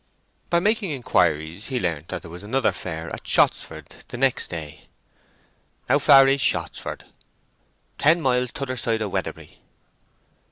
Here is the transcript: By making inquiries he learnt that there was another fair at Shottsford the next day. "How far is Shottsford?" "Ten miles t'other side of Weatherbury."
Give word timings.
By 0.49 0.59
making 0.59 0.89
inquiries 0.89 1.67
he 1.67 1.79
learnt 1.79 2.07
that 2.07 2.23
there 2.23 2.31
was 2.31 2.41
another 2.41 2.71
fair 2.71 3.13
at 3.13 3.23
Shottsford 3.27 3.97
the 4.07 4.17
next 4.17 4.47
day. 4.47 4.87
"How 5.87 5.99
far 5.99 6.27
is 6.27 6.41
Shottsford?" 6.41 7.03
"Ten 7.99 8.19
miles 8.19 8.51
t'other 8.51 8.77
side 8.77 9.03
of 9.03 9.11
Weatherbury." 9.11 9.59